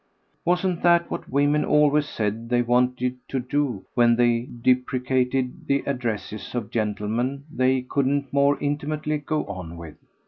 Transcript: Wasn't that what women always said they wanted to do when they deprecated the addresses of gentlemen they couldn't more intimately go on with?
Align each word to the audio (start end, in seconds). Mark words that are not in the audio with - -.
Wasn't 0.45 0.81
that 0.81 1.11
what 1.11 1.29
women 1.29 1.63
always 1.63 2.09
said 2.09 2.49
they 2.49 2.63
wanted 2.63 3.17
to 3.27 3.39
do 3.39 3.85
when 3.93 4.15
they 4.15 4.47
deprecated 4.63 5.67
the 5.67 5.83
addresses 5.85 6.55
of 6.55 6.71
gentlemen 6.71 7.43
they 7.53 7.83
couldn't 7.83 8.33
more 8.33 8.59
intimately 8.59 9.19
go 9.19 9.45
on 9.45 9.77
with? 9.77 9.97